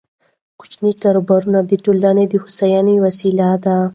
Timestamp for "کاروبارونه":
1.03-1.59